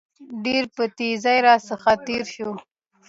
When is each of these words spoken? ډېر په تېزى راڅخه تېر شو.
ډېر 0.45 0.63
په 0.75 0.83
تېزى 0.97 1.37
راڅخه 1.45 1.93
تېر 2.07 2.25
شو. 2.33 2.51